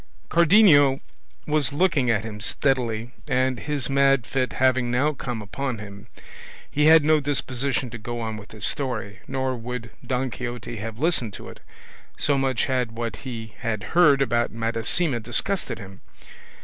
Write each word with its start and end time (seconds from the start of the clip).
Cardenio 0.29 0.99
was 1.45 1.71
looking 1.71 2.09
at 2.09 2.23
him 2.23 2.39
steadily, 2.39 3.11
and 3.27 3.59
his 3.59 3.87
mad 3.87 4.25
fit 4.25 4.53
having 4.53 4.89
now 4.89 5.13
come 5.13 5.43
upon 5.43 5.77
him, 5.77 6.07
he 6.71 6.85
had 6.85 7.03
no 7.03 7.19
disposition 7.19 7.91
to 7.91 7.99
go 7.99 8.19
on 8.19 8.35
with 8.35 8.49
his 8.51 8.65
story, 8.65 9.19
nor 9.27 9.55
would 9.55 9.91
Don 10.03 10.31
Quixote 10.31 10.77
have 10.77 10.97
listened 10.97 11.33
to 11.33 11.49
it, 11.49 11.59
so 12.17 12.35
much 12.35 12.65
had 12.65 12.93
what 12.93 13.17
he 13.17 13.53
had 13.59 13.83
heard 13.93 14.23
about 14.23 14.49
Madasima 14.51 15.19
disgusted 15.19 15.77
him. 15.77 16.01